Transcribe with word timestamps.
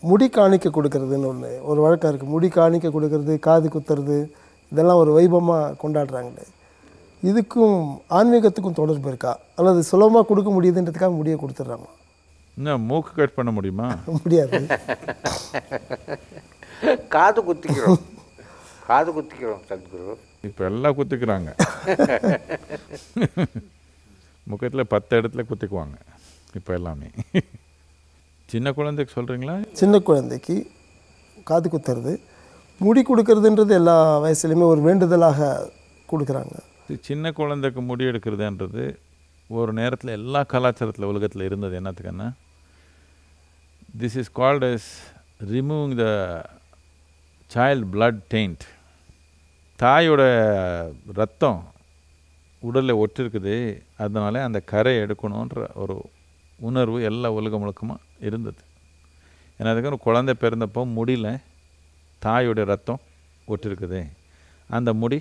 முடி 0.00 0.28
காணிக்க 0.28 0.68
கொடுக்கறதுன்னு 0.68 1.26
ஒன்று 1.26 1.64
ஒரு 1.64 1.80
வழக்கம் 1.80 2.12
இருக்குது 2.12 2.32
முடி 2.34 2.48
காணிக்க 2.48 2.90
கொடுக்கறது 2.90 3.38
காது 3.38 3.68
குத்துறது 3.68 4.30
இதெல்லாம் 4.72 4.98
ஒரு 4.98 5.10
வைபவமாக 5.18 5.74
கொண்டாடுறாங்களே. 5.82 6.44
இதுக்கும் 7.22 7.76
ஆன்மீகத்துக்கும் 8.10 8.78
தொடர்பு 8.80 9.08
இருக்கா? 9.08 9.38
அல்லது 9.56 9.82
சுலபமாக 9.82 10.26
கொடுக்க 10.26 10.50
முடியுதுன்றதுக்காக 10.50 11.16
முடியை 11.16 11.38
கொடுத்துட்றாங்க 11.38 11.88
இன்னும் 12.56 12.82
மூக்கு 12.82 13.12
கட் 13.14 13.34
பண்ண 13.34 13.50
முடியுமா? 13.50 13.96
முடியாது. 14.22 14.66
காது 17.08 17.42
குத்திக்கிறோம். 17.42 18.00
காது 18.86 19.12
குத்திக்கிறோம் 19.12 19.60
சத்குரு. 19.68 20.14
இப்போ 20.42 20.64
எல்லாம் 20.64 20.96
குத்திக்கிறாங்க. 20.96 21.50
முகத்தில் 24.42 24.86
பத்து 24.86 25.20
இடத்துல 25.20 25.44
குத்திக்குவாங்க. 25.50 25.96
இப்போ 26.54 26.74
எல்லாமே. 26.74 27.10
சின்ன 28.50 28.72
குழந்தைக்கு 28.72 29.12
சொல்கிறீங்களா 29.20 29.54
சின்ன 29.72 29.98
குழந்தைக்கு 29.98 30.54
காது 31.48 31.68
குத்துறது 31.72 32.12
முடி 32.78 33.02
கொடுக்கறதுன்றது 33.02 33.70
எல்லா 33.70 33.96
வயசுலையுமே 34.22 34.68
ஒரு 34.72 34.80
வேண்டுதலாக 34.80 35.70
கொடுக்குறாங்க. 36.10 36.54
சின்ன 37.00 37.32
குழந்தைக்கு 37.32 37.80
முடி 37.80 38.04
எடுக்கிறதுன்றது 38.04 38.84
ஒரு 39.48 39.72
நேரத்தில் 39.72 40.10
எல்லா 40.10 40.44
கலாச்சாரத்தில் 40.52 41.10
உலகத்தில் 41.12 41.42
இருந்தது. 41.42 41.80
என்னத்துக்குன்னா 41.80 42.28
this 43.98 44.16
is 44.22 44.32
called 44.36 44.66
as 44.72 44.84
removing 45.52 45.96
the 46.02 46.06
child 47.54 47.82
blood 47.94 48.18
taint. 48.34 48.60
தாயோட 49.82 50.22
ரத்தம் 51.14 51.60
உடலில் 52.60 53.00
ஒட்டிருக்குது 53.02 53.56
அதனால 53.96 54.42
அந்த 54.44 54.60
கரை 54.60 54.94
எடுக்கணுன்ற 54.96 55.74
ஒரு 55.74 55.96
உணர்வு 56.58 57.02
எல்லா 57.02 57.30
உலகம் 57.30 57.60
முழுக்கமாக 57.60 58.04
இருந்தது. 58.20 58.62
ஏன்னா 59.58 59.70
அதுக்கு 59.72 59.98
குழந்தை 59.98 60.34
பிறந்தப்போ 60.40 60.82
முடியல 60.96 61.28
தாயோட 62.24 62.64
ரத்தம் 62.64 63.00
ஒட்டிருக்குது. 63.48 64.00
அந்த 64.68 64.92
முடி 64.92 65.18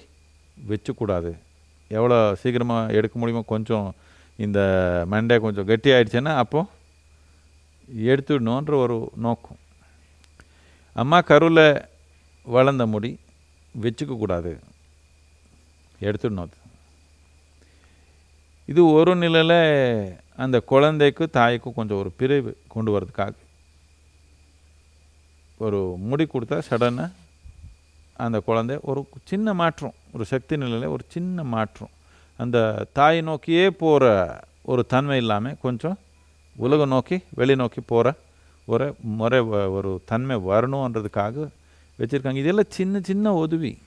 வச்சுக்கூடாது. 0.70 1.32
எவ்வளோ 1.88 2.36
சீக்கிரமாக 2.36 2.94
எடுக்க 2.94 3.20
முடியுமோ 3.20 3.44
கொஞ்சம் 3.48 3.94
இந்த 4.38 4.60
மண்டே 5.12 5.40
கொஞ்சம் 5.40 5.66
கெட்டி 5.66 5.90
ஆயிடுச்சுன்னா 5.92 6.36
அப்போது 6.36 6.68
எடுத்துடணுன்ற 8.06 8.74
ஒரு 8.74 9.12
நோக்கம். 9.16 9.60
அம்மா 10.94 11.22
கருவில் 11.22 11.82
வளர்ந்த 12.44 12.86
முடி 12.86 13.20
வச்சுக்கக்கூடாது. 13.82 14.60
எடுத்துடணும் 16.02 16.46
அது. 16.46 16.58
இது 18.66 18.82
ஒரு 18.92 19.16
நிலையில் 19.16 19.60
அந்த 20.38 20.60
குழந்தைக்கு 20.60 21.30
தாய்க்கும் 21.30 21.74
கொஞ்சம் 21.74 21.98
ஒரு 21.98 22.12
பிரிவு 22.12 22.58
கொண்டு 22.68 23.00
வரதுக்காக. 23.00 23.34
ஒரு 25.58 25.96
முடி 25.98 26.28
கொடுத்தா 26.34 26.62
சடனாக 26.70 27.12
அந்த 28.18 28.40
குழந்தை 28.40 28.80
ஒரு 28.82 29.08
சின்ன 29.24 29.54
மாற்றம் 29.54 29.94
ஒரு 30.14 30.26
சக்தி 30.26 30.58
நிலையில் 30.58 30.88
ஒரு 30.88 31.04
சின்ன 31.08 31.44
மாற்றம். 31.44 31.90
அந்த 32.38 32.86
தாயை 32.94 33.22
நோக்கியே 33.22 33.70
போகிற 33.70 34.40
ஒரு 34.62 34.86
தன்மை 34.86 35.18
இல்லாமல் 35.18 35.56
கொஞ்சம் 35.62 35.98
உலகம் 36.56 36.90
நோக்கி 36.90 37.20
வெளி 37.30 37.56
நோக்கி 37.56 37.82
போகிற 37.82 38.14
ஒரு 38.66 38.96
முறை 39.02 39.40
வ- 39.40 39.70
ஒரு 39.70 40.02
தன்மை 40.06 40.36
வரணுன்றதுக்காக 40.36 41.50
வச்சுருக்காங்க. 42.00 42.36
இதெல்லாம் 42.36 42.66
சின்ன 42.68 43.00
சின்ன 43.04 43.34
உதவி. 43.34 43.78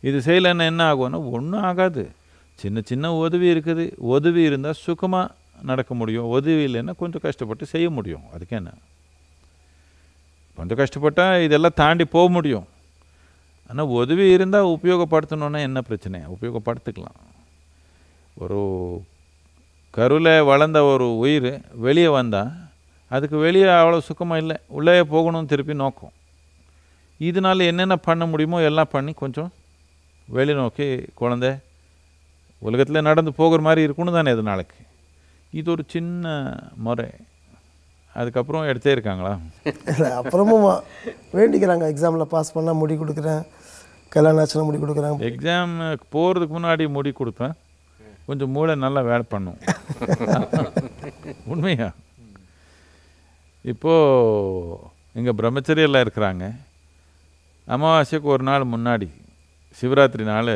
இது 0.00 0.18
செய்யலைன்னா 0.18 0.66
என்ன 0.66 0.94
ஆகும்னா 0.94 1.30
ஒன்றும் 1.30 1.62
ஆகாது. 1.62 2.10
சின்ன 2.54 2.80
சின்ன 2.84 3.14
உதவி 3.14 3.46
இருக்குது. 3.46 3.92
உதவி 3.96 4.42
இருந்தால் 4.42 4.72
சுகமாக 4.72 5.34
நடக்க 5.62 5.94
முடியும் 5.94 6.24
உதவி 6.24 6.64
இல்லைன்னா 6.66 6.96
கொஞ்சம் 6.96 7.20
கஷ்டப்பட்டு 7.20 7.66
செய்ய 7.66 7.90
முடியும். 7.90 8.22
அதுக்கு 8.32 8.56
என்ன? 8.56 8.70
கொஞ்சம் 10.54 10.78
கஷ்டப்பட்டால் 10.78 11.42
இதெல்லாம் 11.42 11.74
தாண்டி 11.74 12.04
போக 12.04 12.28
முடியும். 12.28 12.66
ஆனால் 13.70 13.86
உதவி 13.86 14.30
இருந்தால் 14.30 14.64
உபயோகப்படுத்தணுன்னா 14.64 15.58
என்ன 15.58 15.80
பிரச்சனை? 15.80 16.20
உபயோகப்படுத்திக்கலாம். 16.20 17.18
ஒரு 18.34 18.60
கருவில் 19.90 20.42
வளர்ந்த 20.42 20.84
ஒரு 20.84 21.16
உயிர் 21.16 21.60
வெளியே 21.72 22.08
வந்தால் 22.08 22.52
அதுக்கு 23.08 23.36
வெளியே 23.36 23.64
அவ்வளோ 23.64 23.98
சுக்கமாக 23.98 24.40
இல்லை. 24.40 24.56
உள்ளே 24.66 25.00
போகணும்னு 25.00 25.46
திருப்பி 25.46 25.74
நோக்கம். 25.74 26.12
இதனால 27.20 27.66
என்னென்ன 27.66 27.96
பண்ண 27.96 28.26
முடியுமோ 28.26 28.60
எல்லாம் 28.60 28.92
பண்ணி 28.92 29.12
கொஞ்சம் 29.12 29.52
வெளி 30.26 30.54
நோக்கி 30.54 31.04
குழந்தை 31.14 31.50
உலகத்தில் 32.58 33.00
நடந்து 33.00 33.32
போகிற 33.32 33.62
மாதிரி 33.62 33.92
இருக்கணும் 33.92 34.12
தானே 34.12 34.30
இது 34.30 34.42
நாளைக்கு. 34.42 34.76
இது 35.58 35.70
ஒரு 35.70 35.82
சின்ன 35.94 36.24
முறை. 36.86 37.08
அதுக்கப்புறம் 38.14 38.66
எடுத்தே 38.70 38.90
இருக்காங்களா? 38.94 39.32
இல்லை 39.90 40.10
அப்புறமும் 40.20 40.66
வேண்டிக்கிறாங்க. 41.36 41.84
எக்ஸாமில் 41.92 42.32
பாஸ் 42.34 42.54
பண்ணால் 42.56 42.80
முடி 42.82 42.94
கொடுக்குறேன். 42.94 43.42
கல்யாணம் 44.14 44.40
ஆச்சுன்னா 44.42 44.66
முடி 44.68 44.78
கொடுக்குறேன். 44.78 45.16
எக்ஸாம் 45.28 45.74
போகிறதுக்கு 46.14 46.54
முன்னாடி 46.56 46.84
முடி 46.88 47.12
கொடுப்பேன். 47.12 47.54
கொஞ்சம் 48.28 48.50
மூளை 48.50 48.74
நல்லா 48.84 49.00
வேலை 49.00 49.24
பண்ணும். 49.28 49.58
உண்மையா? 51.52 51.88
இப்போது 53.72 54.78
இங்கே 55.18 55.32
பிரம்மச்சரியெல்லாம் 55.40 56.04
இருக்கிறாங்க. 56.06 56.44
அமாவாசைக்கு 57.68 58.32
ஒரு 58.34 58.42
நாள் 58.42 58.72
முன்னாடி 58.74 59.08
சிவராத்திரி 59.80 60.24
நாள் 60.32 60.52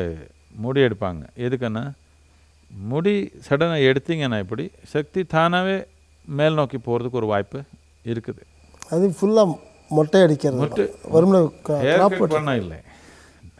முடி 0.64 0.80
எடுப்பாங்க. 0.80 1.22
எதுக்குன்னா 1.46 1.84
முடி 2.70 3.30
சடனாக 3.48 3.86
எடுத்தீங்கன்னா 3.90 4.38
இப்படி 4.38 4.70
சக்தி 4.84 5.24
தானாகவே 5.24 5.84
மேல் 6.24 6.54
நோக்கி 6.54 6.78
போகிறதுக்கு 6.78 7.20
ஒரு 7.20 7.26
வாய்ப்பு 7.26 7.62
இருக்குது. 8.04 8.42
அது 8.90 9.14
ஃபுல்லாக 9.20 9.58
மொட்டை 9.88 10.22
அடிக்கிறது. 10.22 10.56
மொட்டை. 10.56 10.86
பண்ண 12.26 12.56
இல்லை. 12.56 12.78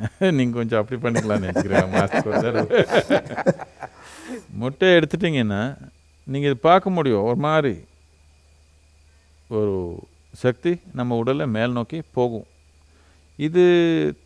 நீங்கள் 0.37 0.59
கொஞ்சம் 0.59 0.81
அப்படி 0.81 1.01
பண்ணிக்கலாம்னு 1.03 1.47
நினைக்கிறேன் 1.47 2.43
தடவை. 2.43 2.85
முட்டையை 4.51 5.01
எடுத்துட்டிங்கன்னா 5.01 5.77
நீங்கள் 6.25 6.51
இது 6.51 6.57
பார்க்க 6.57 6.91
முடியும். 6.91 7.23
ஒரு 7.23 7.37
மாதிரி 7.37 7.85
ஒரு 9.49 9.99
சக்தி 10.35 10.81
நம்ம 10.93 11.17
உடலில் 11.17 11.47
மேல் 11.47 11.73
நோக்கி 11.73 12.03
போகும். 12.13 12.47
இது 13.37 13.63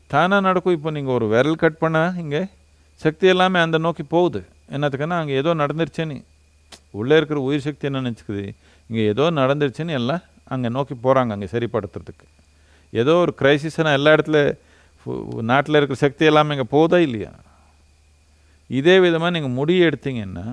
தானாக 0.06 0.40
நடக்கும். 0.40 0.72
இப்போ 0.72 0.90
நீங்கள் 0.90 1.14
ஒரு 1.14 1.28
விரல் 1.28 1.56
கட் 1.56 1.80
பண்ணால் 1.80 2.18
இங்கே 2.18 2.46
சக்தி 2.94 3.28
எல்லாமே 3.28 3.58
அந்த 3.58 3.78
நோக்கி 3.78 4.02
போகுது. 4.02 4.42
என்னத்துக்குன்னா 4.68 5.18
அங்கே 5.22 5.34
ஏதோ 5.40 5.50
நடந்துருச்சேன்னு. 5.62 6.16
உள்ளே 7.00 7.16
இருக்கிற 7.16 7.40
உயிர் 7.48 7.66
சக்தி 7.66 7.88
என்ன 7.88 8.02
நினச்சிக்குது? 8.04 8.44
இங்கே 8.90 9.02
ஏதோ 9.12 9.24
நடந்துருச்சுன்னு 9.40 9.96
எல்லாம் 10.00 10.22
அங்கே 10.54 10.68
நோக்கி 10.76 10.94
போகிறாங்க 11.06 11.32
அங்கே 11.36 11.48
சரிப்படுத்துறதுக்கு. 11.54 12.26
ஏதோ 12.92 13.12
ஒரு 13.24 13.32
கிரைசிஸ்னால் 13.40 13.96
எல்லா 13.98 14.10
இடத்துல 14.16 14.38
நாட்டில் 15.50 15.78
இருக்கிற 15.78 15.98
சக்தி 16.02 16.24
எல்லாமே 16.30 16.54
இங்கே 16.56 16.68
போதா 16.76 16.98
இல்லையா? 17.06 17.32
இதே 18.70 18.94
விதமாக 19.04 19.32
நீங்கள் 19.36 19.56
முடி 19.58 19.74
எடுத்தீங்கன்னா 19.88 20.46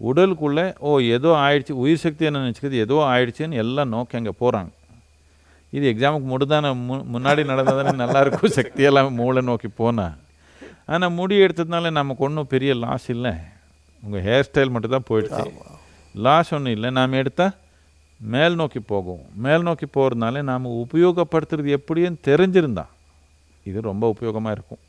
உடலுக்குள்ளே 0.00 0.66
ஓ 0.88 0.92
ஏதோ 1.16 1.30
ஆயிடுச்சு 1.46 1.74
உயிர் 1.82 2.04
சக்தி 2.04 2.24
என்ன 2.28 2.42
நினச்சிக்கிது? 2.44 2.78
ஏதோ 2.86 2.96
ஆயிடுச்சுன்னு 3.12 3.60
எல்லாம் 3.64 3.92
நோக்கி 3.96 4.16
அங்கே 4.20 4.34
போகிறாங்க 4.42 4.70
இது 5.72 5.84
எக்ஸாமுக்கு 5.92 6.26
முடிதான 6.32 6.72
மு 6.86 6.94
முன்னாடி 7.14 7.42
நடந்ததுன்னு 7.50 8.00
நல்லாயிருக்கும் 8.02 8.56
சக்தி 8.56 8.82
எல்லாம் 8.88 9.14
மூளை 9.20 9.42
நோக்கி 9.50 9.68
போனால் 9.80 10.16
ஆனால் 10.92 11.16
முடி 11.18 11.34
எடுத்ததுனால 11.44 11.90
நமக்கு 12.00 12.24
ஒன்றும் 12.26 12.52
பெரிய 12.54 12.72
லாஸ் 12.84 13.08
இல்லை. 13.14 13.32
உங்கள் 14.02 14.24
ஹேர் 14.28 14.46
ஸ்டைல் 14.48 14.72
மட்டும் 14.74 14.94
தான் 14.96 15.08
போயிடுச்சு. 15.10 15.44
லாஸ் 16.14 16.52
ஒன்றும் 16.56 16.74
இல்லை. 16.76 16.88
நாம் 16.98 17.18
எடுத்தால் 17.20 17.54
மேல் 18.20 18.56
நோக்கி 18.60 18.80
போகும். 18.92 19.22
மேல் 19.44 19.66
நோக்கி 19.68 19.86
போகிறதுனால 19.96 20.42
நாம் 20.50 20.66
உபயோகப்படுத்துறது 20.84 21.70
எப்படின்னு 21.78 22.18
தெரிஞ்சிருந்தா 22.28 22.84
இது 23.70 23.78
ரொம்ப 23.90 24.04
உபயோகமாக 24.14 24.54
இருக்கும். 24.56 24.82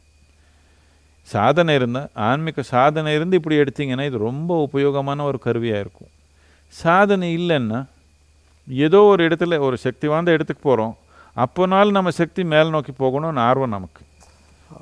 சாதனை 1.28 1.74
இருந்தால் 1.80 2.10
ஆன்மீக 2.28 2.64
சாதனை 2.74 3.12
இருந்து 3.18 3.38
இப்படி 3.40 3.58
எடுத்தீங்கன்னா 3.64 4.06
இது 4.10 4.18
ரொம்ப 4.30 4.52
உபயோகமான 4.68 5.24
ஒரு 5.30 5.38
கருவியாக 5.46 5.84
இருக்கும். 5.84 6.12
சாதனை 6.74 7.28
இல்லைன்னா 7.40 7.80
ஏதோ 8.68 9.00
ஒரு 9.12 9.22
இடத்துல 9.28 9.60
ஒரு 9.68 9.78
சக்தி 9.86 10.08
வாய்ந்த 10.12 10.36
இடத்துக்கு 10.38 10.64
போகிறோம் 10.70 10.94
அப்போனாலும் 11.36 11.98
நம்ம 11.98 12.12
சக்தி 12.22 12.42
மேல் 12.54 12.74
நோக்கி 12.76 12.94
போகணும்னு 13.04 13.42
ஆர்வம் 13.50 13.76
நமக்கு. 13.78 14.02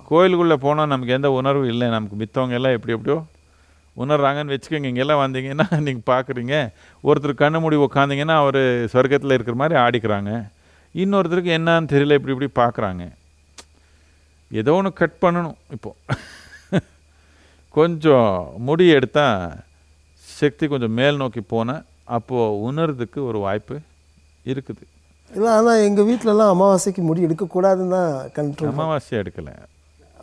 கோயிலுக்குள்ளே 0.09 0.57
போனால் 0.65 0.91
நமக்கு 0.93 1.15
எந்த 1.17 1.29
உணர்வும் 1.39 1.71
இல்லை. 1.73 1.88
நமக்கு 1.95 2.15
மித்தவங்க 2.21 2.57
எல்லாம் 2.59 2.75
எப்படி 2.77 2.95
எப்படியோ 2.95 3.17
உணர்றாங்கன்னு 3.97 4.53
வச்சுக்கோங்க. 4.55 4.89
இங்கெல்லாம் 4.91 5.21
வந்தீங்கன்னா 5.23 5.65
நீங்கள் 5.88 6.09
பார்க்குறீங்க. 6.11 6.55
ஒருத்தர் 7.03 7.41
கண்ணு 7.41 7.61
மூடி 7.63 7.77
உக்காந்தீங்கன்னா 7.85 8.38
அவர் 8.43 8.61
சொர்க்கத்தில் 8.93 9.35
இருக்கிற 9.38 9.55
மாதிரி 9.61 9.75
ஆடிக்கிறாங்க. 9.85 10.31
இன்னொருத்தருக்கு 10.95 11.51
என்னன்னு 11.57 11.91
தெரியல 11.93 12.17
இப்படி 12.19 12.33
இப்படி 12.35 12.49
பார்க்குறாங்க. 12.61 13.03
ஏதோ 14.51 14.73
ஒன்று 14.77 14.91
கட் 15.01 15.21
பண்ணணும் 15.25 15.57
இப்போது 15.75 16.79
கொஞ்சம் 17.77 18.31
முடி 18.67 18.85
எடுத்தால் 18.95 19.43
சக்தி 20.25 20.65
கொஞ்சம் 20.71 20.95
மேல் 20.99 21.21
நோக்கி 21.21 21.41
போனால் 21.53 21.83
அப்போது 22.17 22.57
உணர்றதுக்கு 22.67 23.19
ஒரு 23.29 23.39
வாய்ப்பு 23.45 23.75
இருக்குது. 24.51 24.83
இல்லை 25.31 25.49
ஆனால் 25.57 25.83
எங்கள் 25.88 26.07
வீட்டிலலாம் 26.07 26.51
அமாவாசைக்கு 26.53 27.01
முடி 27.09 27.25
எடுக்கக்கூடாதுன்னு 27.27 27.95
தான் 27.97 28.15
கண்ட்ரோல் 28.38 28.71
அமாவாசை 28.73 29.13
எடுக்கலை. 29.21 29.53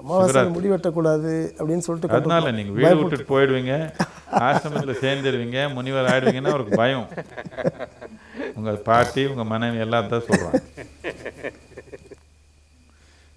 அமாவாசை 0.00 0.42
முடி 0.56 0.68
வெட்டக்கூடாது 0.72 1.32
அப்படின்னு 1.58 1.84
சொல்லிட்டு 1.86 2.16
அதனால 2.18 2.50
நீங்கள் 2.58 2.76
வீடு 2.78 2.98
விட்டுட்டு 2.98 3.30
போயிடுவீங்க 3.32 3.74
ஆசிரமத்தில் 4.46 5.00
சேர்ந்துருவீங்க 5.04 5.58
முனிவர் 5.76 6.10
ஆயிடுவீங்கன்னா 6.10 6.52
அவருக்கு 6.54 6.80
பயம். 6.82 7.08
உங்கள் 8.58 8.78
பாட்டி 8.88 9.22
உங்கள் 9.32 9.50
மனைவி 9.52 9.82
எல்லாம் 9.86 10.12
தான் 10.12 10.26
சொல்கிறாங்க 10.28 10.60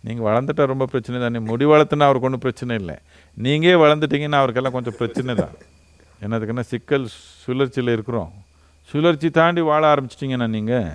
நீங்கள் 0.03 0.27
வளர்ந்துட்டா 0.27 0.63
ரொம்ப 0.73 0.85
பிரச்சனை 0.91 1.17
தானே. 1.23 1.39
முடி 1.49 1.65
வளர்த்துனா 1.71 2.07
அவருக்கு 2.09 2.27
ஒன்றும் 2.27 2.45
பிரச்சனை 2.45 2.75
இல்லை. 2.81 2.95
நீங்கள் 3.37 3.81
வளர்ந்துட்டீங்கன்னா 3.83 4.39
அவருக்கெல்லாம் 4.41 4.75
கொஞ்சம் 4.77 4.97
பிரச்சனை 5.01 5.33
தான். 5.41 5.55
என்னதுக்குன்னா 6.25 6.65
சிக்கல் 6.71 7.05
சுழற்சியில் 7.43 7.93
இருக்கிறோம். 7.95 8.31
சுழற்சி 8.91 9.29
தாண்டி 9.39 9.61
வாழ 9.71 9.83
ஆரம்பிச்சிட்டிங்கன்னா 9.93 10.47
நீங்கள் 10.55 10.89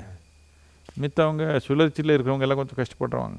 மித்தவங்க 1.02 1.44
சுழற்சியில் 1.66 2.14
இருக்கிறவங்க 2.14 2.46
எல்லாம் 2.46 2.60
கொஞ்சம் 2.62 2.80
கஷ்டப்படுறவாங்க 2.80 3.38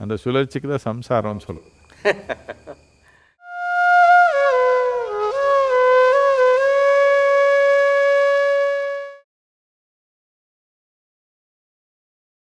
அந்த 0.00 0.16
சுழற்சிக்கு 0.16 0.68
தான் 0.68 0.86
சம்சாரம்னு 0.88 1.44
சொல்லுவோம். 1.46 1.74